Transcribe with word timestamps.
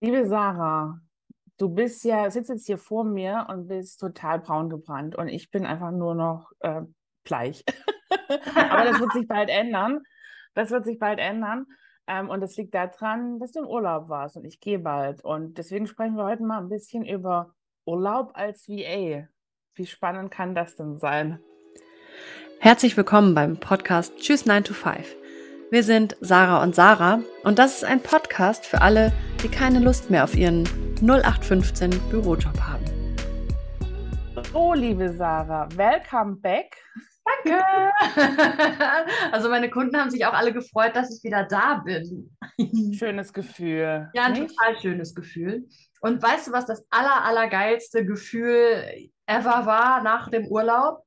Liebe 0.00 0.28
Sarah, 0.28 1.00
du 1.56 1.68
bist 1.70 2.04
ja, 2.04 2.30
sitzt 2.30 2.50
jetzt 2.50 2.66
hier 2.66 2.78
vor 2.78 3.04
mir 3.04 3.46
und 3.48 3.66
bist 3.68 3.98
total 4.00 4.38
braun 4.38 4.68
gebrannt 4.68 5.16
und 5.16 5.28
ich 5.28 5.50
bin 5.50 5.66
einfach 5.66 5.90
nur 5.90 6.14
noch 6.14 6.52
äh, 6.60 6.82
bleich. 7.24 7.64
Aber 8.54 8.84
das 8.84 9.00
wird 9.00 9.12
sich 9.12 9.26
bald 9.26 9.48
ändern. 9.48 10.02
Das 10.54 10.70
wird 10.70 10.84
sich 10.84 10.98
bald 10.98 11.18
ändern. 11.18 11.66
Ähm, 12.06 12.28
und 12.30 12.40
das 12.40 12.56
liegt 12.56 12.74
daran, 12.74 13.40
dass 13.40 13.52
du 13.52 13.60
im 13.60 13.66
Urlaub 13.66 14.08
warst 14.08 14.36
und 14.36 14.44
ich 14.44 14.60
gehe 14.60 14.78
bald. 14.78 15.24
Und 15.24 15.58
deswegen 15.58 15.86
sprechen 15.86 16.16
wir 16.16 16.24
heute 16.24 16.44
mal 16.44 16.58
ein 16.58 16.68
bisschen 16.68 17.04
über 17.04 17.54
Urlaub 17.84 18.32
als 18.34 18.68
VA. 18.68 19.26
Wie 19.74 19.86
spannend 19.86 20.30
kann 20.30 20.54
das 20.54 20.76
denn 20.76 20.98
sein? 20.98 21.40
Herzlich 22.60 22.96
willkommen 22.96 23.34
beim 23.34 23.58
Podcast 23.58 24.16
Tschüss 24.18 24.46
9 24.46 24.64
to 24.64 24.74
5. 24.74 25.16
Wir 25.70 25.82
sind 25.82 26.16
Sarah 26.20 26.62
und 26.62 26.74
Sarah 26.74 27.20
und 27.44 27.58
das 27.58 27.76
ist 27.76 27.84
ein 27.84 28.02
Podcast 28.02 28.64
für 28.64 28.80
alle, 28.80 29.12
keine 29.46 29.78
Lust 29.78 30.10
mehr 30.10 30.24
auf 30.24 30.34
ihren 30.34 30.64
0815 31.00 31.90
Bürojob 32.10 32.60
haben. 32.60 32.84
Oh, 34.52 34.74
liebe 34.74 35.12
Sarah, 35.12 35.68
welcome 35.76 36.36
back. 36.36 36.74
Danke. 37.44 37.62
Also 39.32 39.48
meine 39.50 39.70
Kunden 39.70 39.96
haben 39.96 40.10
sich 40.10 40.24
auch 40.26 40.32
alle 40.32 40.52
gefreut, 40.52 40.96
dass 40.96 41.14
ich 41.14 41.22
wieder 41.22 41.44
da 41.44 41.82
bin. 41.84 42.36
Schönes 42.94 43.32
Gefühl. 43.32 44.10
Ja, 44.14 44.24
ein 44.24 44.32
nicht? 44.32 44.56
total 44.56 44.80
schönes 44.80 45.14
Gefühl. 45.14 45.68
Und 46.00 46.22
weißt 46.22 46.48
du, 46.48 46.52
was 46.52 46.66
das 46.66 46.84
aller, 46.90 47.24
allergeilste 47.24 48.04
Gefühl 48.04 49.10
ever 49.26 49.66
war 49.66 50.02
nach 50.02 50.30
dem 50.30 50.46
Urlaub? 50.46 51.04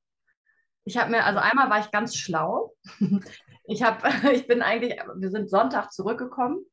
Ich 0.86 0.98
habe 0.98 1.12
mir, 1.12 1.26
also 1.26 1.40
einmal 1.40 1.70
war 1.70 1.80
ich 1.80 1.92
ganz 1.92 2.16
schlau. 2.16 2.74
Ich 3.66 3.84
habe, 3.84 4.02
ich 4.34 4.48
bin 4.48 4.62
eigentlich, 4.62 5.00
wir 5.16 5.30
sind 5.30 5.50
Sonntag 5.50 5.92
zurückgekommen 5.92 6.66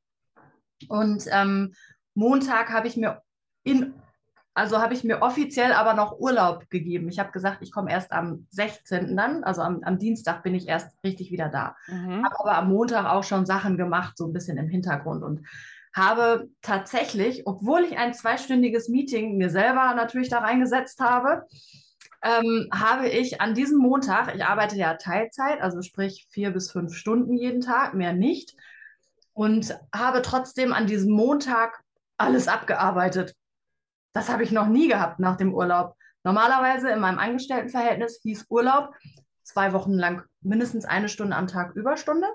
und 0.88 1.24
ähm, 1.30 1.74
Montag 2.14 2.70
habe 2.70 2.88
ich 2.88 2.96
mir 2.96 3.22
in, 3.62 3.94
also 4.54 4.78
habe 4.78 4.94
ich 4.94 5.04
mir 5.04 5.22
offiziell 5.22 5.72
aber 5.72 5.94
noch 5.94 6.18
Urlaub 6.18 6.68
gegeben. 6.68 7.08
Ich 7.08 7.18
habe 7.18 7.30
gesagt, 7.30 7.58
ich 7.62 7.70
komme 7.70 7.92
erst 7.92 8.12
am 8.12 8.46
16. 8.50 9.16
dann, 9.16 9.44
also 9.44 9.62
am, 9.62 9.82
am 9.84 9.98
Dienstag 9.98 10.42
bin 10.42 10.54
ich 10.54 10.66
erst 10.66 10.92
richtig 11.04 11.30
wieder 11.30 11.48
da. 11.48 11.76
Mhm. 11.86 12.24
Habe 12.24 12.40
aber 12.40 12.56
am 12.56 12.68
Montag 12.68 13.06
auch 13.06 13.24
schon 13.24 13.46
Sachen 13.46 13.76
gemacht, 13.76 14.16
so 14.16 14.26
ein 14.26 14.32
bisschen 14.32 14.58
im 14.58 14.68
Hintergrund 14.68 15.22
und 15.22 15.46
habe 15.94 16.48
tatsächlich, 16.62 17.46
obwohl 17.46 17.82
ich 17.82 17.98
ein 17.98 18.14
zweistündiges 18.14 18.88
Meeting 18.88 19.36
mir 19.36 19.50
selber 19.50 19.94
natürlich 19.94 20.28
da 20.28 20.38
reingesetzt 20.38 21.00
habe, 21.00 21.46
ähm, 22.22 22.68
habe 22.72 23.08
ich 23.08 23.40
an 23.40 23.54
diesem 23.54 23.78
Montag, 23.78 24.34
ich 24.34 24.44
arbeite 24.44 24.76
ja 24.76 24.94
Teilzeit, 24.94 25.60
also 25.60 25.82
sprich 25.82 26.26
vier 26.30 26.50
bis 26.50 26.70
fünf 26.70 26.94
Stunden 26.94 27.36
jeden 27.36 27.60
Tag, 27.60 27.94
mehr 27.94 28.12
nicht, 28.12 28.56
und 29.38 29.78
habe 29.94 30.20
trotzdem 30.20 30.72
an 30.72 30.88
diesem 30.88 31.12
Montag 31.12 31.80
alles 32.16 32.48
abgearbeitet. 32.48 33.36
Das 34.12 34.28
habe 34.30 34.42
ich 34.42 34.50
noch 34.50 34.66
nie 34.66 34.88
gehabt 34.88 35.20
nach 35.20 35.36
dem 35.36 35.54
Urlaub. 35.54 35.94
Normalerweise 36.24 36.90
in 36.90 36.98
meinem 36.98 37.20
Angestelltenverhältnis 37.20 38.18
hieß 38.24 38.46
Urlaub 38.48 38.90
zwei 39.44 39.72
Wochen 39.72 39.92
lang 39.92 40.24
mindestens 40.40 40.84
eine 40.86 41.08
Stunde 41.08 41.36
am 41.36 41.46
Tag 41.46 41.76
Überstunde, 41.76 42.26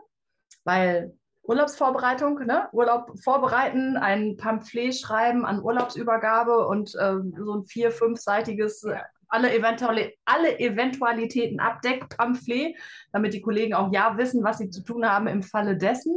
weil 0.63 1.13
Urlaubsvorbereitung, 1.41 2.39
ne? 2.45 2.69
Urlaub 2.71 3.11
vorbereiten, 3.21 3.97
ein 3.97 4.37
Pamphlet 4.37 4.95
schreiben 4.95 5.45
an 5.45 5.61
Urlaubsübergabe 5.61 6.65
und 6.69 6.95
äh, 6.95 7.15
so 7.37 7.53
ein 7.53 7.63
vier-, 7.63 7.91
fünfseitiges 7.91 8.85
äh, 8.85 8.95
alle, 9.27 9.53
Eventuali 9.53 10.17
alle 10.23 10.57
Eventualitäten 10.57 11.59
abdeckt, 11.59 12.15
Pamphlet, 12.15 12.77
damit 13.11 13.33
die 13.33 13.41
Kollegen 13.41 13.73
auch 13.73 13.91
ja 13.91 14.15
wissen, 14.17 14.45
was 14.45 14.59
sie 14.59 14.69
zu 14.69 14.83
tun 14.83 15.05
haben 15.05 15.27
im 15.27 15.43
Falle 15.43 15.75
dessen. 15.75 16.15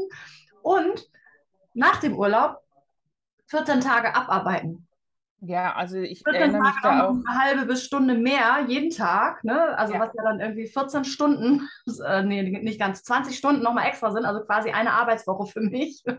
Und 0.67 1.09
nach 1.75 2.00
dem 2.00 2.19
Urlaub 2.19 2.59
14 3.47 3.81
Tage 3.81 4.17
abarbeiten. 4.17 4.89
Ja, 5.41 5.77
also 5.77 5.98
ich 5.98 6.27
erinnere 6.27 6.61
mich 6.61 6.75
da 6.83 7.05
auch. 7.05 7.11
Eine 7.11 7.39
halbe 7.39 7.67
bis 7.67 7.84
Stunde 7.84 8.14
mehr 8.14 8.64
jeden 8.67 8.91
Tag, 8.91 9.44
ne? 9.44 9.78
Also 9.78 9.94
ja. 9.94 10.00
was 10.00 10.11
ja 10.14 10.25
dann 10.25 10.41
irgendwie 10.41 10.67
14 10.67 11.05
Stunden, 11.05 11.69
äh, 12.05 12.25
nee, 12.25 12.43
nicht 12.43 12.81
ganz, 12.81 13.05
20 13.05 13.37
Stunden 13.37 13.62
nochmal 13.62 13.87
extra 13.87 14.10
sind, 14.10 14.25
also 14.25 14.41
quasi 14.44 14.71
eine 14.71 14.93
Arbeitswoche 14.93 15.47
für 15.47 15.60
mich. 15.60 16.03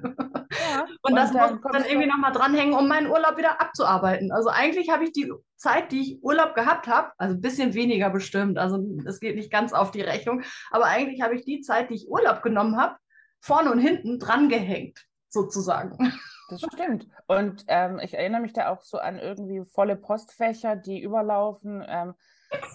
Ja. 0.73 0.83
und, 1.01 1.11
und 1.11 1.15
das 1.15 1.33
muss 1.33 1.51
ich 1.51 1.71
dann 1.71 1.85
irgendwie 1.85 2.07
nochmal 2.07 2.31
dranhängen, 2.31 2.73
um 2.73 2.87
meinen 2.87 3.07
Urlaub 3.07 3.37
wieder 3.37 3.59
abzuarbeiten. 3.59 4.31
Also 4.31 4.49
eigentlich 4.49 4.89
habe 4.89 5.03
ich 5.03 5.11
die 5.11 5.31
Zeit, 5.57 5.91
die 5.91 6.01
ich 6.01 6.23
Urlaub 6.23 6.55
gehabt 6.55 6.87
habe, 6.87 7.11
also 7.17 7.35
ein 7.35 7.41
bisschen 7.41 7.73
weniger 7.73 8.09
bestimmt, 8.09 8.57
also 8.57 8.79
es 9.05 9.19
geht 9.19 9.35
nicht 9.35 9.51
ganz 9.51 9.73
auf 9.73 9.91
die 9.91 10.01
Rechnung, 10.01 10.43
aber 10.71 10.85
eigentlich 10.85 11.21
habe 11.21 11.35
ich 11.35 11.43
die 11.43 11.61
Zeit, 11.61 11.89
die 11.89 11.95
ich 11.95 12.07
Urlaub 12.09 12.41
genommen 12.43 12.77
habe, 12.77 12.95
vorne 13.39 13.71
und 13.71 13.79
hinten 13.79 14.19
drangehängt, 14.19 15.05
sozusagen. 15.29 16.13
Das 16.49 16.61
stimmt. 16.61 17.07
Und 17.27 17.65
ähm, 17.67 17.99
ich 17.99 18.13
erinnere 18.13 18.41
mich 18.41 18.53
da 18.53 18.69
auch 18.69 18.81
so 18.81 18.99
an 18.99 19.19
irgendwie 19.19 19.65
volle 19.65 19.97
Postfächer, 19.97 20.77
die 20.77 21.01
überlaufen. 21.01 21.83
Ähm, 21.85 22.13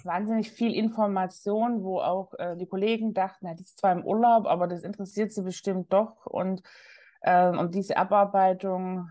wahnsinnig 0.05 0.53
viel 0.53 0.75
Information, 0.75 1.83
wo 1.83 2.01
auch 2.01 2.35
äh, 2.35 2.57
die 2.57 2.67
Kollegen 2.67 3.15
dachten, 3.15 3.47
ja, 3.47 3.55
die 3.55 3.63
ist 3.63 3.79
zwar 3.79 3.93
im 3.93 4.05
Urlaub, 4.05 4.47
aber 4.47 4.67
das 4.67 4.83
interessiert 4.83 5.33
sie 5.33 5.43
bestimmt 5.43 5.93
doch. 5.93 6.27
Und 6.27 6.63
ähm, 7.23 7.59
um 7.59 7.71
diese 7.71 7.97
Abarbeitung 7.97 9.09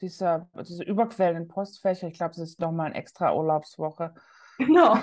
dieser, 0.00 0.48
diese 0.66 0.82
überquellenden 0.82 1.48
Postfächer, 1.48 2.08
ich 2.08 2.14
glaube, 2.14 2.34
das 2.34 2.48
ist 2.50 2.60
nochmal 2.60 2.86
eine 2.86 2.96
extra 2.96 3.34
Urlaubswoche. 3.34 4.14
Genau. 4.58 4.96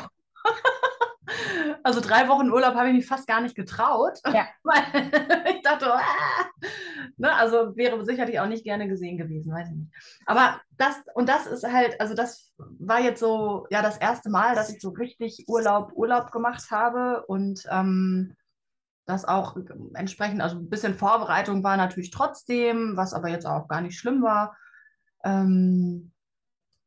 Also 1.84 2.02
drei 2.02 2.28
Wochen 2.28 2.52
Urlaub 2.52 2.76
habe 2.76 2.90
ich 2.90 2.96
mich 2.96 3.06
fast 3.08 3.28
gar 3.28 3.42
nicht 3.42 3.56
getraut. 3.56 4.20
Ja. 4.26 4.48
Weil 4.64 5.56
ich 5.56 5.62
dachte, 5.62 5.94
ah, 5.94 6.02
ne, 7.18 7.34
also 7.34 7.76
wäre 7.76 8.04
sicherlich 8.06 8.40
auch 8.40 8.48
nicht 8.48 8.64
gerne 8.64 8.88
gesehen 8.88 9.18
gewesen, 9.18 9.54
weiß 9.54 9.70
ich 9.70 9.76
nicht. 9.76 9.92
Aber 10.26 10.60
das, 10.78 10.96
und 11.14 11.30
das 11.30 11.46
ist 11.48 11.64
halt, 11.64 12.00
also 12.00 12.14
das 12.14 12.52
war 12.58 13.00
jetzt 13.00 13.20
so, 13.20 13.68
ja, 13.70 13.82
das 13.82 13.98
erste 13.98 14.30
Mal, 14.30 14.56
dass 14.56 14.70
ich 14.70 14.82
so 14.82 14.90
richtig 14.90 15.46
Urlaub, 15.48 15.92
Urlaub 15.94 16.32
gemacht 16.32 16.72
habe 16.72 17.26
und 17.28 17.64
ähm, 17.70 18.36
das 19.06 19.26
auch 19.26 19.58
entsprechend, 19.96 20.42
also 20.42 20.58
ein 20.58 20.70
bisschen 20.70 20.94
Vorbereitung 20.94 21.64
war 21.64 21.78
natürlich 21.78 22.12
trotzdem, 22.12 22.96
was 22.96 23.14
aber 23.14 23.30
jetzt 23.30 23.46
auch 23.46 23.68
gar 23.68 23.82
nicht 23.82 23.98
schlimm 23.98 24.22
war. 24.22 24.56
Ähm, 25.24 26.12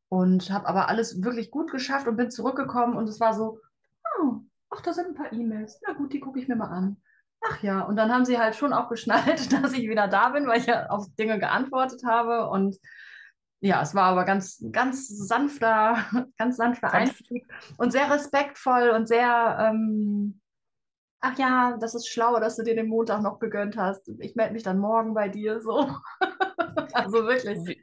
und 0.09 0.51
habe 0.51 0.67
aber 0.69 0.89
alles 0.89 1.23
wirklich 1.23 1.51
gut 1.51 1.71
geschafft 1.71 2.07
und 2.07 2.17
bin 2.17 2.31
zurückgekommen 2.31 2.97
und 2.97 3.09
es 3.09 3.19
war 3.19 3.33
so, 3.33 3.59
ach, 4.73 4.81
da 4.81 4.93
sind 4.93 5.09
ein 5.09 5.15
paar 5.15 5.33
E-Mails. 5.33 5.81
Na 5.87 5.93
gut, 5.93 6.13
die 6.13 6.21
gucke 6.21 6.41
ich 6.41 6.49
mir 6.49 6.57
mal 6.57 6.71
an. 6.71 6.97
Ach 7.45 7.63
ja, 7.63 7.81
und 7.83 7.97
dann 7.97 8.13
haben 8.13 8.25
sie 8.25 8.39
halt 8.39 8.55
schon 8.55 8.73
auch 8.73 8.89
geschnallt, 8.89 9.53
dass 9.53 9.73
ich 9.73 9.89
wieder 9.89 10.09
da 10.09 10.31
bin, 10.31 10.47
weil 10.47 10.61
ich 10.61 10.67
ja 10.67 10.87
auf 10.87 11.07
Dinge 11.19 11.39
geantwortet 11.39 12.03
habe. 12.05 12.49
Und 12.49 12.77
ja, 13.61 13.83
es 13.83 13.95
war 13.95 14.05
aber 14.05 14.25
ganz, 14.25 14.65
ganz 14.73 15.09
sanfter, 15.09 16.05
ganz 16.39 16.57
sanfter 16.57 16.93
Einstieg 16.93 17.47
und 17.77 17.93
sehr 17.93 18.11
respektvoll 18.11 18.91
und 18.91 19.07
sehr, 19.07 19.59
ähm, 19.61 20.41
ach 21.21 21.39
ja, 21.39 21.77
das 21.81 21.95
ist 21.95 22.09
schlau, 22.09 22.41
dass 22.41 22.57
du 22.57 22.63
dir 22.63 22.75
den 22.75 22.89
Montag 22.89 23.23
noch 23.23 23.39
gegönnt 23.39 23.77
hast. 23.77 24.09
Ich 24.21 24.35
melde 24.35 24.55
mich 24.55 24.63
dann 24.63 24.79
morgen 24.79 25.15
bei 25.15 25.29
dir 25.29 25.61
so. 25.61 25.89
also 26.93 27.27
wirklich. 27.27 27.79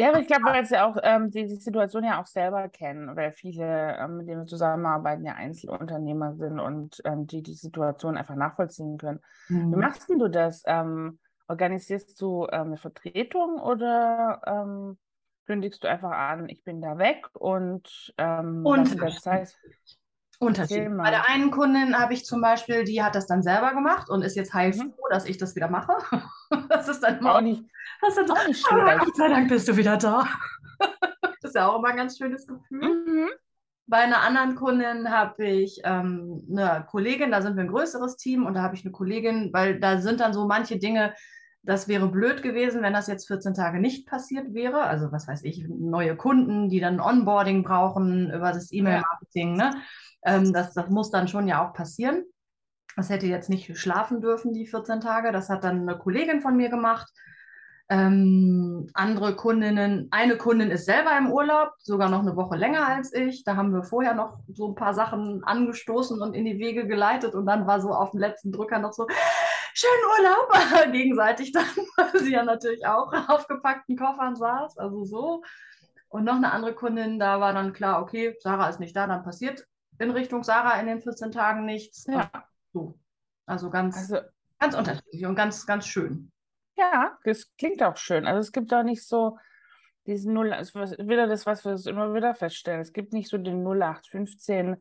Ja, 0.00 0.08
aber 0.08 0.20
ich 0.20 0.26
glaube, 0.26 0.44
weil 0.44 0.64
sie 0.64 0.74
ja 0.74 0.86
auch 0.86 0.96
ähm, 1.02 1.30
die, 1.30 1.46
die 1.46 1.56
Situation 1.56 2.04
ja 2.04 2.20
auch 2.20 2.26
selber 2.26 2.68
kennen, 2.68 3.14
weil 3.16 3.32
viele, 3.32 3.96
ähm, 3.98 4.18
mit 4.18 4.28
denen 4.28 4.42
wir 4.42 4.46
zusammenarbeiten, 4.46 5.24
ja 5.24 5.34
Einzelunternehmer 5.34 6.34
sind 6.36 6.58
und 6.58 7.02
ähm, 7.04 7.26
die 7.26 7.42
die 7.42 7.54
Situation 7.54 8.16
einfach 8.16 8.34
nachvollziehen 8.34 8.98
können. 8.98 9.20
Mhm. 9.48 9.72
Wie 9.72 9.76
machst 9.76 10.08
denn 10.08 10.18
du 10.18 10.28
das? 10.28 10.62
Ähm, 10.66 11.18
organisierst 11.48 12.20
du 12.20 12.46
ähm, 12.50 12.68
eine 12.68 12.76
Vertretung 12.76 13.60
oder 13.60 14.40
ähm, 14.46 14.98
kündigst 15.46 15.84
du 15.84 15.88
einfach 15.88 16.12
an, 16.12 16.48
ich 16.48 16.64
bin 16.64 16.80
da 16.80 16.96
weg 16.96 17.26
und 17.34 18.14
ähm, 18.16 18.64
der 18.64 19.10
Zeit? 19.16 19.54
Unterschied. 20.40 20.88
Bei 20.96 21.10
der 21.10 21.28
einen 21.28 21.50
Kundin 21.50 21.98
habe 21.98 22.14
ich 22.14 22.24
zum 22.24 22.40
Beispiel, 22.40 22.84
die 22.84 23.02
hat 23.02 23.14
das 23.14 23.26
dann 23.26 23.42
selber 23.42 23.74
gemacht 23.74 24.08
und 24.08 24.22
ist 24.22 24.36
jetzt 24.36 24.54
heilfroh, 24.54 24.84
mhm. 24.84 25.10
dass 25.10 25.26
ich 25.26 25.36
das 25.36 25.54
wieder 25.54 25.68
mache. 25.68 25.92
das 26.70 26.88
ist 26.88 27.02
dann 27.02 27.24
auch 27.26 27.42
nicht, 27.42 27.62
das 28.02 28.16
ist 28.16 28.30
auch 28.30 28.46
nicht 28.46 28.66
schlecht. 28.66 28.98
Gott 28.98 29.16
sei 29.16 29.28
Dank 29.28 29.48
bist 29.48 29.68
du 29.68 29.76
wieder 29.76 29.96
da. 29.96 30.26
das 30.78 31.30
ist 31.42 31.54
ja 31.54 31.68
auch 31.68 31.78
immer 31.78 31.88
ein 31.88 31.96
ganz 31.96 32.18
schönes 32.18 32.46
Gefühl. 32.46 32.80
Mhm. 32.80 33.28
Bei 33.86 33.98
einer 33.98 34.20
anderen 34.20 34.54
Kundin 34.54 35.10
habe 35.10 35.44
ich 35.44 35.80
ähm, 35.84 36.46
eine 36.48 36.86
Kollegin, 36.88 37.32
da 37.32 37.42
sind 37.42 37.56
wir 37.56 37.64
ein 37.64 37.70
größeres 37.70 38.16
Team 38.16 38.46
und 38.46 38.54
da 38.54 38.62
habe 38.62 38.76
ich 38.76 38.84
eine 38.84 38.92
Kollegin, 38.92 39.50
weil 39.52 39.80
da 39.80 40.00
sind 40.00 40.20
dann 40.20 40.32
so 40.32 40.46
manche 40.46 40.78
Dinge, 40.78 41.12
das 41.62 41.88
wäre 41.88 42.08
blöd 42.08 42.42
gewesen, 42.42 42.82
wenn 42.82 42.92
das 42.92 43.08
jetzt 43.08 43.26
14 43.26 43.52
Tage 43.52 43.80
nicht 43.80 44.06
passiert 44.06 44.54
wäre. 44.54 44.82
Also 44.82 45.12
was 45.12 45.28
weiß 45.28 45.42
ich, 45.44 45.66
neue 45.68 46.16
Kunden, 46.16 46.68
die 46.68 46.80
dann 46.80 47.00
Onboarding 47.00 47.64
brauchen 47.64 48.30
über 48.30 48.52
das 48.52 48.72
E-Mail-Marketing. 48.72 49.56
Ne? 49.56 49.74
Ähm, 50.24 50.52
das, 50.52 50.72
das 50.72 50.88
muss 50.88 51.10
dann 51.10 51.28
schon 51.28 51.48
ja 51.48 51.66
auch 51.66 51.74
passieren. 51.74 52.24
Das 52.96 53.10
hätte 53.10 53.26
jetzt 53.26 53.50
nicht 53.50 53.76
schlafen 53.76 54.20
dürfen, 54.20 54.52
die 54.52 54.66
14 54.66 55.00
Tage. 55.00 55.32
Das 55.32 55.48
hat 55.48 55.64
dann 55.64 55.82
eine 55.82 55.98
Kollegin 55.98 56.40
von 56.40 56.56
mir 56.56 56.70
gemacht. 56.70 57.10
Ähm, 57.90 58.88
andere 58.94 59.34
Kundinnen, 59.34 60.06
eine 60.12 60.36
Kundin 60.36 60.70
ist 60.70 60.84
selber 60.84 61.18
im 61.18 61.32
Urlaub, 61.32 61.72
sogar 61.78 62.08
noch 62.08 62.20
eine 62.20 62.36
Woche 62.36 62.56
länger 62.56 62.86
als 62.86 63.12
ich. 63.12 63.42
Da 63.42 63.56
haben 63.56 63.72
wir 63.74 63.82
vorher 63.82 64.14
noch 64.14 64.38
so 64.46 64.68
ein 64.68 64.76
paar 64.76 64.94
Sachen 64.94 65.42
angestoßen 65.42 66.22
und 66.22 66.34
in 66.34 66.44
die 66.44 66.60
Wege 66.60 66.86
geleitet 66.86 67.34
und 67.34 67.46
dann 67.46 67.66
war 67.66 67.80
so 67.80 67.90
auf 67.90 68.12
dem 68.12 68.20
letzten 68.20 68.52
Drücker 68.52 68.78
noch 68.78 68.92
so, 68.92 69.08
schönen 69.74 70.02
Urlaub, 70.18 70.92
gegenseitig 70.92 71.50
dann, 71.50 71.64
weil 71.96 72.20
sie 72.20 72.32
ja 72.32 72.44
natürlich 72.44 72.86
auch 72.86 73.12
auf 73.28 73.48
gepackten 73.48 73.96
Koffern 73.96 74.36
saß, 74.36 74.78
also 74.78 75.04
so. 75.04 75.42
Und 76.08 76.24
noch 76.24 76.36
eine 76.36 76.52
andere 76.52 76.74
Kundin, 76.74 77.18
da 77.18 77.40
war 77.40 77.52
dann 77.52 77.72
klar, 77.72 78.02
okay, 78.02 78.36
Sarah 78.40 78.68
ist 78.68 78.80
nicht 78.80 78.94
da, 78.94 79.08
dann 79.08 79.24
passiert 79.24 79.66
in 79.98 80.10
Richtung 80.10 80.42
Sarah 80.44 80.80
in 80.80 80.86
den 80.86 81.00
14 81.00 81.30
Tagen 81.30 81.64
nichts. 81.64 82.06
Ja. 82.08 82.30
So. 82.72 82.98
Also 83.46 83.68
ganz, 83.68 83.96
Also, 83.96 84.18
ganz 84.58 84.76
unterschiedlich 84.76 85.26
und 85.26 85.34
ganz, 85.34 85.66
ganz 85.66 85.86
schön. 85.86 86.32
Ja, 86.80 87.18
das 87.24 87.54
klingt 87.56 87.82
auch 87.82 87.96
schön. 87.96 88.26
Also 88.26 88.40
es 88.40 88.52
gibt 88.52 88.72
auch 88.72 88.82
nicht 88.82 89.06
so 89.06 89.38
diesen 90.06 90.32
0, 90.32 90.52
es 90.52 90.74
wieder 90.74 91.26
das, 91.26 91.46
was 91.46 91.64
wir 91.64 91.76
immer 91.86 92.14
wieder 92.14 92.34
feststellen. 92.34 92.80
Es 92.80 92.92
gibt 92.92 93.12
nicht 93.12 93.28
so 93.28 93.38
den 93.38 93.62
0815 93.64 94.76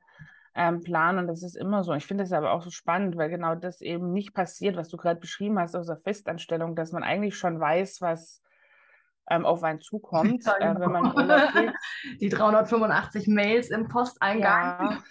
ähm, 0.55 0.81
Plan 0.81 1.17
und 1.17 1.27
das 1.27 1.43
ist 1.43 1.55
immer 1.55 1.83
so. 1.83 1.93
Ich 1.93 2.05
finde 2.05 2.23
das 2.23 2.33
aber 2.33 2.51
auch 2.51 2.61
so 2.61 2.71
spannend, 2.71 3.17
weil 3.17 3.29
genau 3.29 3.55
das 3.55 3.81
eben 3.81 4.13
nicht 4.13 4.33
passiert, 4.33 4.77
was 4.77 4.89
du 4.89 4.97
gerade 4.97 5.19
beschrieben 5.19 5.59
hast 5.59 5.75
aus 5.75 5.87
der 5.87 5.97
Festanstellung, 5.97 6.75
dass 6.75 6.91
man 6.91 7.03
eigentlich 7.03 7.37
schon 7.37 7.59
weiß, 7.59 8.01
was 8.01 8.41
ähm, 9.29 9.45
auf 9.45 9.63
einen 9.63 9.81
zukommt, 9.81 10.45
Ja, 10.45 10.57
äh, 10.57 10.79
wenn 10.79 10.91
man 10.91 11.13
genau. 11.13 11.71
Die 12.19 12.29
385 12.29 13.27
Mails 13.27 13.69
im 13.69 13.87
Posteingang. 13.87 14.91
Ja. 14.91 15.03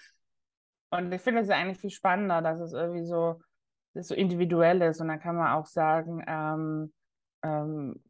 Und 0.90 1.12
ich 1.12 1.20
finde 1.20 1.42
es 1.42 1.48
ja 1.48 1.56
eigentlich 1.56 1.78
viel 1.78 1.90
spannender, 1.90 2.42
dass 2.42 2.60
es 2.60 2.72
irgendwie 2.72 3.04
so, 3.04 3.40
so 3.94 4.14
individuell 4.14 4.82
ist. 4.82 5.00
Und 5.00 5.08
dann 5.08 5.20
kann 5.20 5.36
man 5.36 5.52
auch 5.52 5.66
sagen, 5.66 6.22
ähm, 6.26 6.92
ähm, 7.42 8.02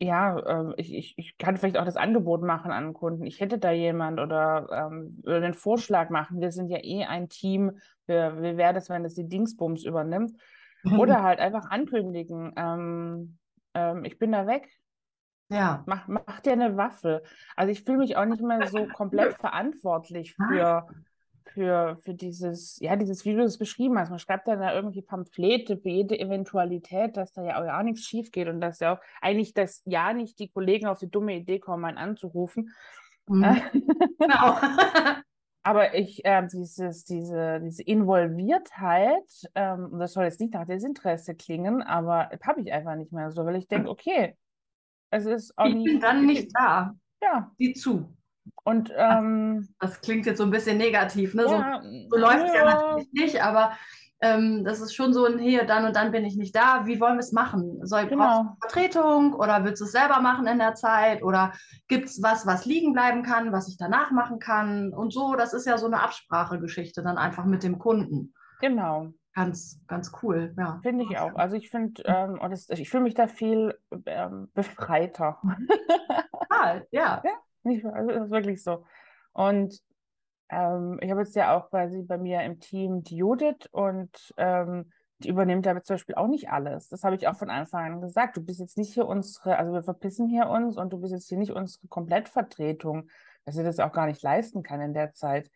ja, 0.00 0.44
ähm, 0.46 0.74
ich, 0.76 0.92
ich, 0.92 1.14
ich 1.16 1.38
kann 1.38 1.56
vielleicht 1.56 1.78
auch 1.78 1.84
das 1.84 1.96
Angebot 1.96 2.42
machen 2.42 2.72
an 2.72 2.84
einen 2.84 2.94
Kunden. 2.94 3.24
Ich 3.24 3.40
hätte 3.40 3.58
da 3.58 3.70
jemand 3.70 4.18
oder 4.18 4.68
ähm, 4.72 5.22
den 5.24 5.54
Vorschlag 5.54 6.10
machen. 6.10 6.40
Wir 6.40 6.50
sind 6.50 6.68
ja 6.70 6.78
eh 6.82 7.04
ein 7.04 7.28
Team. 7.28 7.78
Wir, 8.06 8.36
wie 8.42 8.56
wäre 8.56 8.74
das, 8.74 8.90
wenn 8.90 9.04
das 9.04 9.14
die 9.14 9.28
Dingsbums 9.28 9.84
übernimmt? 9.84 10.32
Oder 10.98 11.22
halt 11.22 11.38
einfach 11.38 11.70
ankündigen, 11.70 12.52
ähm, 12.56 13.38
ähm, 13.74 14.04
ich 14.04 14.18
bin 14.18 14.32
da 14.32 14.46
weg. 14.46 14.68
Ja. 15.48 15.84
Mach, 15.86 16.08
mach 16.08 16.40
dir 16.40 16.52
eine 16.52 16.76
Waffel. 16.76 17.22
Also 17.56 17.70
ich 17.70 17.84
fühle 17.84 17.98
mich 17.98 18.16
auch 18.16 18.24
nicht 18.24 18.42
mehr 18.42 18.66
so 18.66 18.86
komplett 18.86 19.34
verantwortlich 19.40 20.34
für, 20.34 20.88
für, 21.48 21.96
für 22.02 22.14
dieses, 22.14 22.78
ja, 22.80 22.96
dieses, 22.96 23.24
wie 23.24 23.34
du 23.34 23.42
es 23.42 23.58
beschrieben 23.58 23.98
hast. 23.98 24.10
Man 24.10 24.18
schreibt 24.18 24.48
dann 24.48 24.60
da 24.60 24.74
irgendwie 24.74 25.02
Pamphlete 25.02 25.76
für 25.76 25.88
jede 25.88 26.18
Eventualität, 26.18 27.16
dass 27.16 27.32
da 27.32 27.42
ja 27.44 27.60
auch 27.60 27.64
ja 27.64 27.82
nichts 27.82 28.04
schief 28.04 28.30
geht 28.30 28.48
und 28.48 28.60
dass 28.60 28.80
ja 28.80 28.94
auch 28.94 29.00
eigentlich, 29.20 29.54
dass 29.54 29.82
ja 29.84 30.12
nicht 30.12 30.38
die 30.38 30.48
Kollegen 30.48 30.86
auf 30.86 30.98
die 30.98 31.10
dumme 31.10 31.36
Idee 31.36 31.58
kommen, 31.58 31.84
einen 31.84 31.98
anzurufen. 31.98 32.72
Mhm. 33.26 33.60
Genau. 34.18 34.56
Aber 35.64 35.94
ich, 35.94 36.24
äh, 36.24 36.46
dieses, 36.52 37.04
diese, 37.04 37.60
diese 37.60 37.82
Involviertheit, 37.84 39.48
ähm, 39.54 39.96
das 39.98 40.14
soll 40.14 40.24
jetzt 40.24 40.40
nicht 40.40 40.54
nach 40.54 40.66
Desinteresse 40.66 41.36
klingen, 41.36 41.82
aber 41.82 42.30
habe 42.42 42.62
ich 42.62 42.72
einfach 42.72 42.96
nicht 42.96 43.12
mehr 43.12 43.30
so, 43.30 43.44
weil 43.46 43.54
ich 43.54 43.68
denke, 43.68 43.88
okay, 43.88 44.36
es 45.10 45.24
ist 45.24 45.56
auch 45.56 45.66
Ich 45.66 45.74
bin 45.74 45.82
nicht, 45.84 46.02
dann 46.02 46.26
nicht 46.26 46.50
da. 46.52 46.94
ja, 47.22 47.52
Sieh 47.58 47.74
zu. 47.74 48.12
Und 48.64 48.92
ähm, 48.96 49.68
Das 49.80 50.00
klingt 50.00 50.26
jetzt 50.26 50.38
so 50.38 50.44
ein 50.44 50.50
bisschen 50.50 50.78
negativ, 50.78 51.34
ne? 51.34 51.48
So, 51.48 51.54
ja, 51.54 51.82
so 51.82 52.16
läuft 52.16 52.46
es 52.46 52.54
ja 52.54 52.64
ja, 52.64 52.74
natürlich 52.74 53.12
nicht, 53.12 53.42
aber 53.42 53.72
ähm, 54.20 54.64
das 54.64 54.80
ist 54.80 54.94
schon 54.94 55.12
so 55.12 55.24
ein 55.26 55.38
hier, 55.38 55.64
dann 55.64 55.84
und 55.84 55.96
dann 55.96 56.12
bin 56.12 56.24
ich 56.24 56.36
nicht 56.36 56.54
da. 56.54 56.86
Wie 56.86 57.00
wollen 57.00 57.14
wir 57.14 57.20
es 57.20 57.32
machen? 57.32 57.84
Soll 57.84 58.02
brauchst 58.02 58.12
du 58.12 58.16
genau, 58.16 58.40
eine 58.40 58.56
Vertretung 58.60 59.34
oder 59.34 59.64
willst 59.64 59.80
du 59.80 59.84
es 59.84 59.92
selber 59.92 60.20
machen 60.20 60.46
in 60.46 60.58
der 60.58 60.74
Zeit? 60.74 61.24
Oder 61.24 61.52
gibt 61.88 62.06
es 62.08 62.22
was, 62.22 62.46
was 62.46 62.64
liegen 62.64 62.92
bleiben 62.92 63.24
kann, 63.24 63.50
was 63.50 63.68
ich 63.68 63.76
danach 63.76 64.12
machen 64.12 64.38
kann? 64.38 64.92
Und 64.92 65.12
so, 65.12 65.34
das 65.34 65.52
ist 65.52 65.66
ja 65.66 65.76
so 65.76 65.86
eine 65.86 66.00
Absprachegeschichte 66.00 67.02
dann 67.02 67.18
einfach 67.18 67.44
mit 67.44 67.64
dem 67.64 67.78
Kunden. 67.78 68.32
genau, 68.60 69.08
Ganz, 69.34 69.80
ganz 69.88 70.12
cool, 70.22 70.54
ja. 70.58 70.78
finde 70.82 71.06
ich 71.08 71.18
auch. 71.18 71.34
Also 71.36 71.56
ich 71.56 71.70
finde, 71.70 72.02
ähm, 72.04 72.38
ich 72.68 72.90
fühle 72.90 73.04
mich 73.04 73.14
da 73.14 73.28
viel 73.28 73.74
ähm, 74.04 74.50
befreiter. 74.52 75.40
Total, 76.38 76.86
ja. 76.90 77.22
Also 77.64 78.10
das 78.10 78.24
ist 78.24 78.30
wirklich 78.30 78.62
so. 78.62 78.84
Und 79.32 79.80
ähm, 80.50 80.98
ich 81.00 81.10
habe 81.10 81.22
jetzt 81.22 81.34
ja 81.36 81.56
auch 81.56 81.70
quasi 81.70 82.02
bei 82.02 82.18
mir 82.18 82.42
im 82.42 82.60
Team 82.60 83.02
die 83.02 83.16
Judith 83.16 83.68
und 83.70 84.34
ähm, 84.36 84.90
die 85.22 85.28
übernimmt 85.28 85.66
aber 85.66 85.82
zum 85.82 85.94
Beispiel 85.94 86.16
auch 86.16 86.26
nicht 86.26 86.50
alles. 86.50 86.88
Das 86.88 87.04
habe 87.04 87.16
ich 87.16 87.28
auch 87.28 87.36
von 87.36 87.50
Anfang 87.50 87.94
an 87.94 88.00
gesagt. 88.00 88.36
Du 88.36 88.44
bist 88.44 88.60
jetzt 88.60 88.76
nicht 88.76 88.92
hier 88.92 89.06
unsere, 89.06 89.56
also 89.56 89.72
wir 89.72 89.82
verpissen 89.82 90.28
hier 90.28 90.48
uns 90.48 90.76
und 90.76 90.92
du 90.92 91.00
bist 91.00 91.12
jetzt 91.12 91.28
hier 91.28 91.38
nicht 91.38 91.52
unsere 91.52 91.86
Komplettvertretung, 91.88 93.08
dass 93.44 93.54
sie 93.54 93.64
das 93.64 93.78
auch 93.78 93.92
gar 93.92 94.06
nicht 94.06 94.22
leisten 94.22 94.62
kann 94.62 94.80
in 94.80 94.94
der 94.94 95.14
Zeit. 95.14 95.50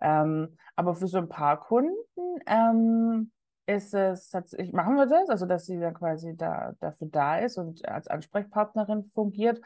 Ähm, 0.00 0.56
aber 0.76 0.94
für 0.94 1.08
so 1.08 1.18
ein 1.18 1.28
paar 1.28 1.60
Kunden 1.60 1.94
ähm, 2.46 3.30
ist 3.66 3.94
es 3.94 4.30
tatsächlich, 4.30 4.72
machen 4.72 4.96
wir 4.96 5.06
das, 5.06 5.28
also 5.28 5.46
dass 5.46 5.66
sie 5.66 5.78
dann 5.78 5.94
quasi 5.94 6.36
da, 6.36 6.72
dafür 6.80 7.08
da 7.10 7.38
ist 7.38 7.58
und 7.58 7.86
als 7.86 8.08
Ansprechpartnerin 8.08 9.04
fungiert. 9.04 9.60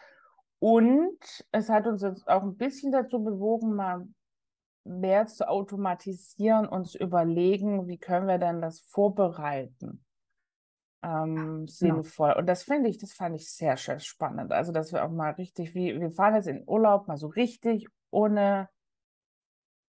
Und 0.59 1.19
es 1.53 1.69
hat 1.69 1.87
uns 1.87 2.03
jetzt 2.03 2.27
auch 2.29 2.43
ein 2.43 2.57
bisschen 2.57 2.93
dazu 2.93 3.23
bewogen, 3.23 3.75
mal 3.75 4.07
mehr 4.85 5.27
zu 5.27 5.49
automatisieren 5.49 6.69
und 6.69 6.87
zu 6.87 6.99
überlegen, 6.99 7.87
wie 7.89 7.99
können 7.99 8.29
wir 8.29 8.39
denn 8.39 8.61
das 8.61 8.81
vorbereiten, 8.81 10.05
ähm, 11.03 11.67
sinnvoll. 11.67 12.33
Und 12.33 12.47
das 12.47 12.63
finde 12.65 12.91
ich, 12.91 12.99
das 12.99 13.13
fand 13.13 13.37
ich 13.37 13.51
sehr, 13.51 13.77
sehr 13.77 13.99
spannend. 13.99 14.53
Also, 14.53 14.73
dass 14.73 14.93
wir 14.93 15.05
auch 15.05 15.11
mal 15.11 15.33
richtig, 15.33 15.75
wie, 15.75 15.99
wir 15.99 16.11
fahren 16.11 16.35
jetzt 16.35 16.49
in 16.49 16.65
Urlaub, 16.67 17.09
mal 17.09 17.17
so 17.17 17.29
richtig 17.29 17.89
ohne 18.11 18.69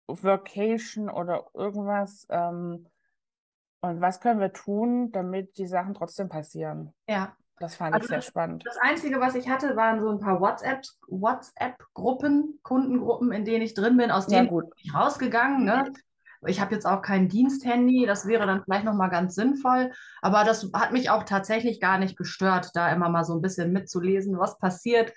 Vacation 0.08 1.10
oder 1.10 1.48
irgendwas. 1.54 2.26
Ähm, 2.30 2.88
und 3.82 4.02
was 4.02 4.20
können 4.20 4.40
wir 4.40 4.52
tun, 4.52 5.12
damit 5.12 5.58
die 5.58 5.68
Sachen 5.68 5.94
trotzdem 5.94 6.30
passieren? 6.30 6.94
Ja. 7.08 7.36
Das 7.60 7.76
fand 7.76 7.96
ich 7.96 8.02
Also 8.02 8.08
sehr 8.08 8.22
spannend. 8.22 8.64
Das 8.66 8.78
Einzige, 8.78 9.20
was 9.20 9.36
ich 9.36 9.50
hatte, 9.50 9.76
waren 9.76 10.02
so 10.02 10.10
ein 10.10 10.20
paar 10.20 10.42
WhatsApp, 10.42 10.82
WhatsApp-Gruppen, 11.08 12.60
Kundengruppen, 12.64 13.32
in 13.32 13.46
denen 13.46 13.62
ich 13.64 13.74
drin 13.74 13.98
bin, 13.98 14.12
aus 14.12 14.28
Ja, 14.30 14.40
denen 14.40 14.50
gut. 14.50 14.64
bin 14.64 14.74
ich 14.84 14.94
rausgegangen. 14.94 15.64
Ne? 15.64 15.92
Ich 16.48 16.60
habe 16.60 16.76
jetzt 16.76 16.86
auch 16.86 17.02
kein 17.02 17.30
Diensthandy, 17.30 18.06
das 18.06 18.28
wäre 18.28 18.46
dann 18.46 18.64
vielleicht 18.64 18.86
nochmal 18.86 19.10
ganz 19.10 19.36
sinnvoll. 19.36 19.92
Aber 20.22 20.44
das 20.44 20.70
hat 20.74 20.92
mich 20.92 21.10
auch 21.10 21.24
tatsächlich 21.24 21.80
gar 21.80 21.98
nicht 21.98 22.18
gestört, 22.18 22.72
da 22.74 22.92
immer 22.92 23.10
mal 23.10 23.24
so 23.24 23.34
ein 23.34 23.42
bisschen 23.42 23.72
mitzulesen, 23.72 24.38
was 24.38 24.58
passiert. 24.60 25.14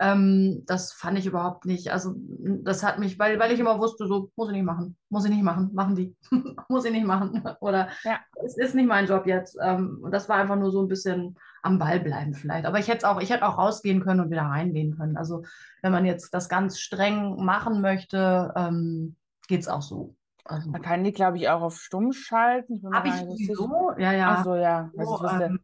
Ähm, 0.00 0.62
das 0.66 0.92
fand 0.92 1.18
ich 1.18 1.26
überhaupt 1.26 1.64
nicht. 1.64 1.90
Also, 1.92 2.14
das 2.16 2.82
hat 2.84 2.98
mich, 2.98 3.18
weil, 3.18 3.38
weil 3.38 3.52
ich 3.52 3.60
immer 3.60 3.78
wusste, 3.78 4.06
so, 4.06 4.30
muss 4.36 4.48
ich 4.48 4.54
nicht 4.54 4.64
machen, 4.64 4.96
muss 5.08 5.24
ich 5.24 5.30
nicht 5.30 5.42
machen, 5.42 5.70
machen 5.74 5.96
die, 5.96 6.14
muss 6.68 6.84
ich 6.84 6.92
nicht 6.92 7.06
machen. 7.06 7.42
Oder 7.60 7.88
Ja. 8.04 8.18
es 8.44 8.56
ist 8.56 8.74
nicht 8.74 8.86
mein 8.88 9.06
Job 9.06 9.26
jetzt. 9.26 9.56
Ähm, 9.60 9.98
und 10.02 10.12
das 10.12 10.28
war 10.28 10.36
einfach 10.36 10.56
nur 10.56 10.70
so 10.70 10.82
ein 10.82 10.88
bisschen 10.88 11.36
am 11.62 11.78
Ball 11.78 12.00
bleiben 12.00 12.34
vielleicht. 12.34 12.66
Aber 12.66 12.78
ich 12.78 12.88
hätte 12.88 13.08
auch, 13.08 13.20
ich 13.20 13.30
hätte 13.30 13.46
auch 13.46 13.58
rausgehen 13.58 14.00
können 14.00 14.20
und 14.20 14.30
wieder 14.30 14.42
reingehen 14.42 14.96
können. 14.96 15.16
Also, 15.16 15.42
wenn 15.82 15.92
man 15.92 16.04
jetzt 16.04 16.32
das 16.32 16.48
ganz 16.48 16.78
streng 16.78 17.44
machen 17.44 17.80
möchte, 17.80 18.52
ähm, 18.56 19.16
geht 19.48 19.60
es 19.60 19.68
auch 19.68 19.82
so. 19.82 20.14
Also, 20.44 20.70
Man 20.70 20.80
kann 20.80 21.04
die, 21.04 21.12
glaube 21.12 21.36
ich, 21.36 21.48
auch 21.50 21.60
auf 21.60 21.78
stumm 21.80 22.12
schalten. 22.12 22.80
Habe 22.92 23.08
ich 23.08 23.46
so 23.54 23.92
ja, 23.98 24.12
ja. 24.12 24.36
Ach 24.38 24.44
so, 24.44 24.54
ja. 24.54 24.90
So, 24.96 25.26
ähm, 25.26 25.60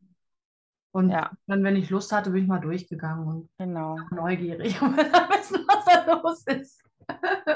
und 0.95 1.11
Ja, 1.11 1.33
dann, 1.49 1.65
wenn 1.65 1.75
ich 1.75 1.91
Lust 1.91 2.13
hatte, 2.13 2.31
bin 2.31 2.45
ich 2.45 2.49
mal 2.49 2.61
durchgegangen 2.61 3.27
und 3.27 3.49
genau. 3.59 3.99
neugierig 4.13 4.79
dann 4.81 4.97
wissen, 4.97 5.67
was 5.67 5.85
da 5.85 6.13
los 6.13 6.45
ist. 6.47 6.85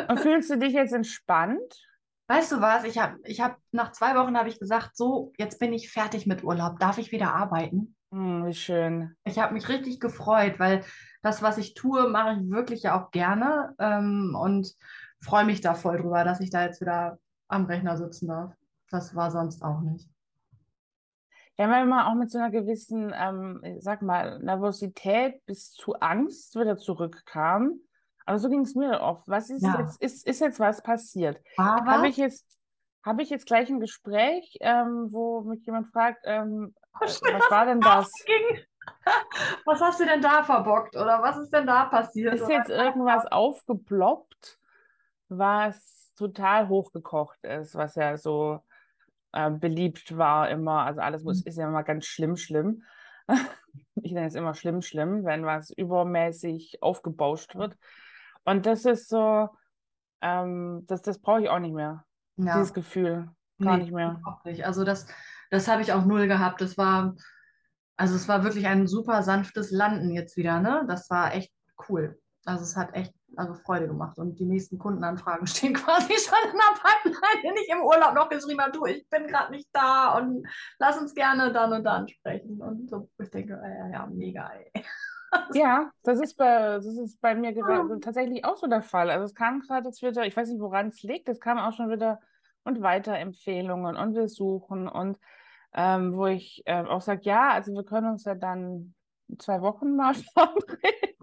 Und 0.08 0.18
fühlst 0.18 0.50
du 0.50 0.58
dich 0.58 0.72
jetzt 0.72 0.92
entspannt? 0.92 1.72
Weißt 2.26 2.50
du 2.50 2.60
was? 2.60 2.82
Ich 2.82 2.98
habe, 2.98 3.16
ich 3.24 3.40
habe 3.40 3.54
nach 3.70 3.92
zwei 3.92 4.16
Wochen 4.16 4.36
habe 4.36 4.48
ich 4.48 4.58
gesagt, 4.58 4.96
so, 4.96 5.32
jetzt 5.38 5.60
bin 5.60 5.72
ich 5.72 5.90
fertig 5.90 6.26
mit 6.26 6.42
Urlaub. 6.42 6.80
Darf 6.80 6.98
ich 6.98 7.12
wieder 7.12 7.32
arbeiten? 7.32 7.94
Hm, 8.10 8.44
wie 8.44 8.54
schön. 8.54 9.14
Ich 9.24 9.38
habe 9.38 9.54
mich 9.54 9.68
richtig 9.68 10.00
gefreut, 10.00 10.58
weil 10.58 10.82
das, 11.22 11.40
was 11.40 11.58
ich 11.58 11.74
tue, 11.74 12.08
mache 12.08 12.40
ich 12.40 12.50
wirklich 12.50 12.82
ja 12.82 13.00
auch 13.00 13.12
gerne 13.12 13.72
ähm, 13.78 14.36
und 14.38 14.74
freue 15.20 15.44
mich 15.44 15.60
da 15.60 15.74
voll 15.74 15.98
drüber, 15.98 16.24
dass 16.24 16.40
ich 16.40 16.50
da 16.50 16.64
jetzt 16.64 16.80
wieder 16.80 17.18
am 17.46 17.66
Rechner 17.66 17.96
sitzen 17.96 18.26
darf. 18.26 18.52
Das 18.90 19.14
war 19.14 19.30
sonst 19.30 19.62
auch 19.62 19.80
nicht. 19.80 20.10
Ja, 21.58 21.68
weil 21.68 21.86
man 21.86 22.06
auch 22.06 22.14
mit 22.14 22.30
so 22.30 22.38
einer 22.38 22.50
gewissen, 22.50 23.12
ähm, 23.16 23.60
sag 23.80 24.00
mal, 24.02 24.38
Nervosität 24.38 25.44
bis 25.44 25.72
zu 25.72 25.94
Angst 25.94 26.54
wieder 26.54 26.76
zurückkam. 26.76 27.80
Aber 28.26 28.38
so 28.38 28.48
ging 28.48 28.60
es 28.60 28.76
mir 28.76 29.00
oft. 29.00 29.26
Was 29.26 29.50
ist 29.50 29.64
Ja. 29.64 29.80
jetzt, 29.80 30.00
ist, 30.00 30.26
ist 30.26 30.40
jetzt 30.40 30.60
was 30.60 30.82
passiert? 30.82 31.40
Habe 31.56 32.08
ich 32.08 32.16
jetzt, 32.16 32.46
habe 33.04 33.22
ich 33.22 33.30
jetzt 33.30 33.46
gleich 33.46 33.68
ein 33.70 33.80
Gespräch, 33.80 34.56
ähm, 34.60 35.08
wo 35.10 35.40
mich 35.40 35.64
jemand 35.66 35.88
fragt, 35.88 36.20
ähm, 36.24 36.74
äh, 37.00 37.06
was 37.06 37.50
war 37.50 37.66
denn 37.66 37.80
das? 37.80 38.12
ging. 38.26 38.64
Was 39.64 39.80
hast 39.80 40.00
du 40.00 40.04
denn 40.04 40.22
da 40.22 40.42
verbockt 40.44 40.96
oder 40.96 41.22
was 41.22 41.38
ist 41.38 41.52
denn 41.52 41.66
da 41.66 41.86
passiert? 41.86 42.34
Ist 42.34 42.48
jetzt 42.48 42.70
irgendwas 42.70 43.26
aufgeploppt, 43.26 44.58
was 45.28 46.12
total 46.16 46.68
hochgekocht 46.68 47.42
ist, 47.44 47.74
was 47.74 47.94
ja 47.96 48.16
so 48.16 48.60
äh, 49.32 49.50
beliebt 49.50 50.16
war 50.16 50.48
immer. 50.50 50.84
Also 50.84 51.00
alles 51.00 51.22
muss, 51.24 51.42
ist 51.42 51.58
ja 51.58 51.68
immer 51.68 51.82
ganz 51.82 52.06
schlimm, 52.06 52.36
schlimm. 52.36 52.82
Ich 54.02 54.12
nenne 54.12 54.28
es 54.28 54.34
immer 54.34 54.54
schlimm, 54.54 54.80
schlimm, 54.80 55.24
wenn 55.24 55.44
was 55.44 55.70
übermäßig 55.70 56.78
aufgebauscht 56.82 57.54
wird. 57.56 57.76
Und 58.44 58.64
das 58.64 58.84
ist 58.84 59.08
so, 59.08 59.48
ähm, 60.20 60.84
das, 60.86 61.02
das 61.02 61.18
brauche 61.18 61.42
ich 61.42 61.48
auch 61.48 61.58
nicht 61.58 61.74
mehr. 61.74 62.04
Ja. 62.36 62.54
Dieses 62.54 62.72
Gefühl. 62.74 63.28
Gar 63.60 63.76
Nee, 63.76 63.82
nicht 63.84 63.92
mehr. 63.92 64.20
nicht. 64.44 64.64
Also 64.64 64.84
das, 64.84 65.06
Das 65.50 65.68
habe 65.68 65.82
ich 65.82 65.92
auch 65.92 66.04
null 66.04 66.28
gehabt. 66.28 66.60
Das 66.60 66.78
war, 66.78 67.16
also 67.96 68.14
es 68.14 68.28
war 68.28 68.44
wirklich 68.44 68.66
ein 68.66 68.86
super 68.86 69.22
sanftes 69.22 69.70
Landen 69.70 70.12
jetzt 70.12 70.36
wieder, 70.36 70.60
ne? 70.60 70.84
Das 70.88 71.10
war 71.10 71.34
echt 71.34 71.52
cool. 71.88 72.20
Also 72.44 72.62
es 72.64 72.76
hat 72.76 72.94
echt 72.94 73.12
also 73.38 73.54
Freude 73.54 73.86
gemacht. 73.86 74.18
Und 74.18 74.38
die 74.38 74.44
nächsten 74.44 74.78
Kundenanfragen 74.78 75.46
stehen 75.46 75.74
quasi 75.74 76.14
schon 76.14 76.50
in 76.50 76.58
der 76.58 76.80
Pipeline, 76.80 77.42
wenn 77.42 77.56
ich 77.62 77.68
im 77.70 77.82
Urlaub 77.82 78.14
noch 78.14 78.28
geschrieben 78.28 78.60
habe, 78.60 78.72
du, 78.72 78.86
ich 78.86 79.08
bin 79.08 79.26
gerade 79.26 79.52
nicht 79.52 79.68
da 79.72 80.16
und 80.18 80.46
lass 80.78 80.98
uns 80.98 81.14
gerne 81.14 81.52
dann 81.52 81.72
und 81.72 81.84
dann 81.84 82.08
sprechen. 82.08 82.60
Und 82.60 82.90
so, 82.90 83.08
ich 83.18 83.30
denke, 83.30 83.60
ja, 83.62 83.88
ja, 83.88 84.06
mega, 84.06 84.50
ey. 84.50 84.72
Ja, 85.52 85.90
das 86.04 86.20
ist 86.20 86.38
bei, 86.38 86.76
das 86.76 86.86
ist 86.86 87.20
bei 87.20 87.34
mir 87.34 87.52
gerade 87.52 88.00
tatsächlich 88.00 88.46
auch 88.46 88.56
so 88.56 88.66
der 88.66 88.80
Fall. 88.80 89.10
Also 89.10 89.26
es 89.26 89.34
kam 89.34 89.60
gerade 89.60 89.86
jetzt 89.86 90.00
wieder, 90.00 90.24
ich 90.24 90.34
weiß 90.34 90.48
nicht, 90.48 90.58
woran 90.58 90.88
es 90.88 91.02
liegt, 91.02 91.28
es 91.28 91.38
kam 91.38 91.58
auch 91.58 91.74
schon 91.74 91.90
wieder 91.90 92.18
und 92.64 92.80
Weiterempfehlungen 92.80 93.94
und 93.94 94.14
wir 94.14 94.28
suchen 94.28 94.88
und 94.88 95.18
ähm, 95.74 96.16
wo 96.16 96.26
ich 96.26 96.62
äh, 96.64 96.82
auch 96.82 97.02
sage, 97.02 97.20
ja, 97.24 97.50
also 97.50 97.74
wir 97.74 97.84
können 97.84 98.08
uns 98.08 98.24
ja 98.24 98.34
dann 98.34 98.94
zwei 99.38 99.60
Wochen 99.60 99.96
mal 99.96 100.14
verabreden. 100.34 101.18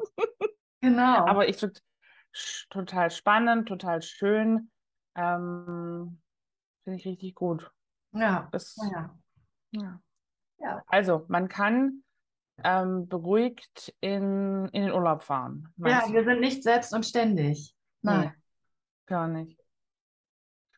Genau. 0.81 1.25
Aber 1.25 1.47
ich 1.49 1.57
total 2.69 3.11
spannend, 3.11 3.67
total 3.67 4.01
schön. 4.01 4.71
Ähm, 5.15 6.21
Finde 6.83 6.99
ich 6.99 7.05
richtig 7.05 7.35
gut. 7.35 7.71
Ja. 8.11 8.47
Das, 8.51 8.75
ja. 8.91 9.17
ja. 9.71 10.01
ja. 10.59 10.83
Also, 10.87 11.25
man 11.27 11.47
kann 11.47 12.03
ähm, 12.63 13.07
beruhigt 13.07 13.93
in, 13.99 14.69
in 14.71 14.83
den 14.83 14.91
Urlaub 14.91 15.23
fahren. 15.23 15.73
Ja, 15.77 16.05
wir 16.11 16.23
sind 16.23 16.39
nicht 16.39 16.63
selbst 16.63 16.93
und 16.93 17.05
ständig. 17.05 17.75
Nein. 18.01 18.21
Nee, 18.21 18.31
gar 19.07 19.27
nicht. 19.27 19.59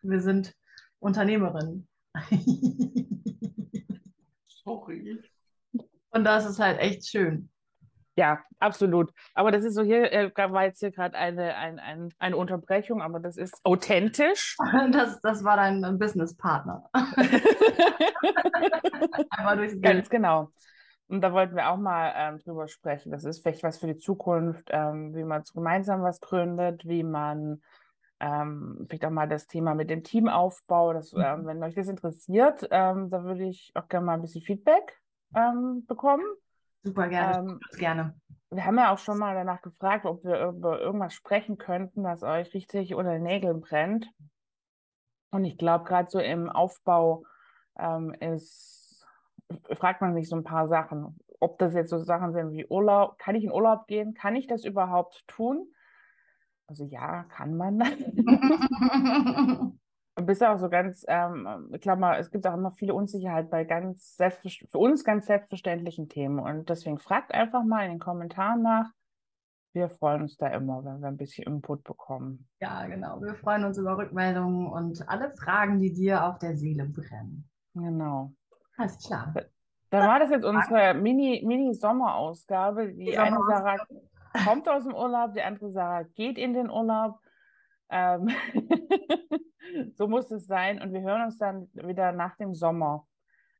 Wir 0.01 0.21
sind 0.21 0.55
Unternehmerinnen. 0.99 1.87
Sorry. 4.47 5.21
Und 6.09 6.23
das 6.23 6.45
ist 6.45 6.59
halt 6.59 6.79
echt 6.79 7.07
schön. 7.07 7.49
Ja, 8.17 8.39
absolut. 8.59 9.13
Aber 9.35 9.51
das 9.51 9.63
ist 9.63 9.75
so 9.75 9.83
hier, 9.83 10.11
äh, 10.11 10.31
war 10.35 10.63
jetzt 10.63 10.79
hier 10.79 10.89
gerade 10.89 11.15
eine, 11.15 11.55
ein, 11.55 11.77
ein, 11.77 12.11
eine 12.17 12.35
Unterbrechung, 12.35 13.03
aber 13.03 13.19
das 13.19 13.37
ist 13.37 13.63
authentisch. 13.63 14.57
Das, 14.91 15.21
das 15.21 15.43
war 15.43 15.57
dein 15.57 15.99
Businesspartner. 15.99 16.89
Ganz 19.81 20.09
genau. 20.09 20.51
Und 21.07 21.21
da 21.21 21.31
wollten 21.31 21.55
wir 21.55 21.69
auch 21.69 21.77
mal 21.77 22.11
ähm, 22.15 22.39
drüber 22.39 22.67
sprechen. 22.67 23.11
Das 23.11 23.23
ist 23.23 23.41
vielleicht 23.41 23.63
was 23.63 23.77
für 23.77 23.87
die 23.87 23.97
Zukunft, 23.97 24.69
ähm, 24.71 25.15
wie 25.15 25.23
man 25.23 25.43
gemeinsam 25.53 26.01
was 26.01 26.19
gründet, 26.19 26.87
wie 26.87 27.03
man 27.03 27.61
ähm, 28.19 28.85
vielleicht 28.87 29.05
auch 29.05 29.11
mal 29.11 29.27
das 29.27 29.45
Thema 29.45 29.75
mit 29.75 29.89
dem 29.89 30.03
Teamaufbau. 30.03 30.93
Das, 30.93 31.13
mhm. 31.13 31.21
ähm, 31.21 31.45
wenn 31.45 31.63
euch 31.63 31.75
das 31.75 31.87
interessiert, 31.87 32.67
ähm, 32.71 33.09
da 33.09 33.23
würde 33.23 33.45
ich 33.45 33.71
auch 33.75 33.87
gerne 33.87 34.05
mal 34.05 34.13
ein 34.13 34.21
bisschen 34.21 34.41
Feedback 34.41 34.99
ähm, 35.35 35.85
bekommen. 35.85 36.25
Super 36.83 37.09
gerne, 37.09 37.51
ähm, 37.51 37.59
gerne. 37.77 38.15
Wir 38.49 38.65
haben 38.65 38.77
ja 38.77 38.93
auch 38.93 38.97
schon 38.97 39.17
mal 39.17 39.35
danach 39.35 39.61
gefragt, 39.61 40.05
ob 40.05 40.23
wir 40.23 40.47
über 40.47 40.79
irgendwas 40.79 41.13
sprechen 41.13 41.57
könnten, 41.57 42.03
was 42.03 42.23
euch 42.23 42.53
richtig 42.53 42.95
unter 42.95 43.11
den 43.11 43.23
Nägeln 43.23 43.59
brennt. 43.59 44.09
Und 45.31 45.43
ich 45.43 45.57
glaube, 45.57 45.83
gerade 45.83 46.09
so 46.09 46.19
im 46.19 46.49
Aufbau 46.49 47.25
ähm, 47.77 48.13
ist, 48.13 49.05
fragt 49.73 50.01
man 50.01 50.13
sich 50.13 50.29
so 50.29 50.37
ein 50.37 50.43
paar 50.43 50.69
Sachen. 50.69 51.19
Ob 51.39 51.59
das 51.59 51.73
jetzt 51.73 51.89
so 51.89 51.99
Sachen 51.99 52.33
sind 52.33 52.51
wie 52.51 52.65
Urlaub, 52.65 53.19
kann 53.19 53.35
ich 53.35 53.43
in 53.43 53.51
Urlaub 53.51 53.87
gehen? 53.87 54.13
Kann 54.13 54.35
ich 54.35 54.47
das 54.47 54.63
überhaupt 54.63 55.27
tun? 55.27 55.67
Also 56.67 56.85
ja, 56.85 57.23
kann 57.23 57.57
man. 57.57 57.79
Bist 60.25 60.43
auch 60.43 60.57
so 60.57 60.67
ganz, 60.69 61.05
ähm, 61.07 61.43
mal, 61.97 62.19
es 62.19 62.31
gibt 62.31 62.47
auch 62.47 62.53
immer 62.55 62.71
viele 62.71 62.93
Unsicherheit 62.93 63.51
bei 63.51 63.65
ganz 63.65 64.17
für 64.17 64.77
uns 64.79 65.03
ganz 65.03 65.27
selbstverständlichen 65.27 66.09
Themen. 66.09 66.39
Und 66.39 66.69
deswegen 66.69 66.97
fragt 66.97 67.33
einfach 67.33 67.63
mal 67.63 67.85
in 67.85 67.91
den 67.91 67.99
Kommentaren 67.99 68.63
nach. 68.63 68.91
Wir 69.73 69.89
freuen 69.89 70.23
uns 70.23 70.37
da 70.37 70.47
immer, 70.47 70.83
wenn 70.83 71.01
wir 71.01 71.07
ein 71.07 71.17
bisschen 71.17 71.43
Input 71.45 71.83
bekommen. 71.83 72.47
Ja, 72.59 72.87
genau. 72.87 73.21
Wir 73.21 73.35
freuen 73.35 73.63
uns 73.63 73.77
über 73.77 73.95
Rückmeldungen 73.95 74.65
und 74.65 75.07
alle 75.07 75.29
Fragen, 75.31 75.77
die 75.79 75.93
dir 75.93 76.25
auf 76.25 76.39
der 76.39 76.57
Seele 76.57 76.85
brennen. 76.85 77.47
Genau. 77.75 78.33
Alles 78.75 78.97
klar. 79.05 79.35
Dann 79.89 80.07
war 80.07 80.19
das 80.19 80.31
jetzt 80.31 80.45
unsere 80.45 80.95
Mini-Sommerausgabe. 80.95 82.85
Mini 82.85 83.11
die 83.11 83.17
eine 83.17 83.37
Sarah 83.47 83.77
kommt 84.45 84.67
aus 84.67 84.83
dem 84.83 84.93
Urlaub, 84.95 85.33
die 85.33 85.41
andere 85.41 85.71
Sarah 85.71 86.03
geht 86.03 86.37
in 86.37 86.53
den 86.53 86.69
Urlaub. 86.69 87.19
Ähm 87.89 88.29
so 89.95 90.07
muss 90.07 90.31
es 90.31 90.47
sein. 90.47 90.81
Und 90.81 90.93
wir 90.93 91.01
hören 91.01 91.23
uns 91.23 91.37
dann 91.37 91.69
wieder 91.73 92.11
nach 92.11 92.35
dem 92.37 92.53
Sommer. 92.53 93.07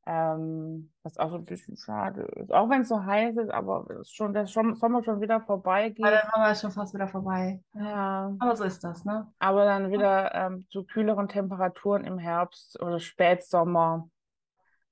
Ähm, 0.09 0.93
was 1.03 1.17
auch 1.17 1.29
so 1.29 1.35
ein 1.35 1.43
bisschen 1.43 1.75
schade 1.75 2.21
ist. 2.37 2.53
Auch 2.53 2.69
wenn 2.69 2.81
es 2.83 2.87
so 2.87 3.03
heiß 3.03 3.35
ist, 3.35 3.49
aber 3.49 3.85
ist 3.99 4.15
schon, 4.15 4.33
der 4.33 4.47
Sommer 4.47 5.03
schon 5.03 5.19
wieder 5.19 5.41
vorbei 5.41 5.89
geht. 5.89 6.05
der 6.05 6.29
Sommer 6.33 6.51
ist 6.51 6.61
schon 6.61 6.71
fast 6.71 6.93
wieder 6.93 7.09
vorbei. 7.09 7.61
Ja. 7.73 8.33
Aber 8.39 8.55
so 8.55 8.63
ist 8.63 8.81
das, 8.85 9.03
ne? 9.03 9.27
Aber 9.37 9.65
dann 9.65 9.91
wieder 9.91 10.33
ähm, 10.33 10.65
zu 10.69 10.85
kühleren 10.85 11.27
Temperaturen 11.27 12.05
im 12.05 12.19
Herbst 12.19 12.81
oder 12.81 13.01
Spätsommer. 13.01 14.09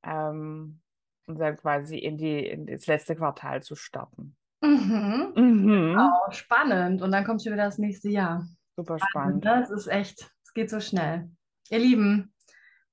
Ähm, 0.03 0.81
und 1.27 1.39
dann 1.39 1.55
quasi 1.57 1.97
in, 1.97 2.17
die, 2.17 2.45
in 2.45 2.65
das 2.65 2.85
letzte 2.85 3.15
Quartal 3.15 3.63
zu 3.63 3.75
starten. 3.75 4.35
Mhm. 4.61 5.33
Mhm. 5.35 5.67
Genau, 5.67 6.11
spannend. 6.31 7.01
Und 7.01 7.11
dann 7.11 7.23
kommt 7.23 7.41
schon 7.41 7.53
wieder 7.53 7.65
das 7.65 7.77
nächste 7.77 8.09
Jahr. 8.09 8.45
Super 8.75 8.97
spannend. 8.99 9.45
Das 9.45 9.69
ist 9.69 9.87
echt 9.87 10.29
geht 10.55 10.69
so 10.69 10.79
schnell. 10.79 11.29
Ihr 11.69 11.79
Lieben, 11.79 12.33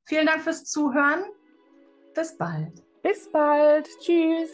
vielen 0.05 0.27
Dank 0.27 0.43
fürs 0.43 0.65
Zuhören. 0.65 1.23
Bis 2.15 2.37
bald. 2.37 2.83
Bis 3.03 3.31
bald. 3.33 3.89
Tschüss. 4.01 4.51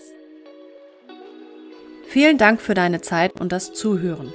Vielen 2.06 2.38
Dank 2.38 2.60
für 2.60 2.74
deine 2.74 3.00
Zeit 3.00 3.40
und 3.40 3.50
das 3.50 3.72
Zuhören. 3.72 4.32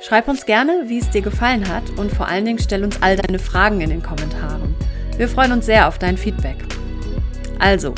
Schreib 0.00 0.28
uns 0.28 0.46
gerne, 0.46 0.84
wie 0.88 0.98
es 0.98 1.10
dir 1.10 1.22
gefallen 1.22 1.68
hat 1.68 1.90
und 1.98 2.12
vor 2.12 2.28
allen 2.28 2.44
Dingen 2.44 2.58
stell 2.58 2.84
uns 2.84 3.02
all 3.02 3.16
deine 3.16 3.38
Fragen 3.38 3.80
in 3.80 3.90
den 3.90 4.02
Kommentaren. 4.02 4.74
Wir 5.16 5.28
freuen 5.28 5.52
uns 5.52 5.66
sehr 5.66 5.88
auf 5.88 5.98
dein 5.98 6.18
Feedback. 6.18 6.56
Also, 7.58 7.94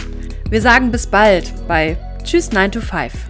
wir 0.49 0.63
sagen 0.63 0.93
bis 0.93 1.07
bald 1.07 1.53
bei 1.67 1.99
Tschüss 2.23 2.53
9 2.53 2.73
to 2.73 2.81
5. 2.81 3.28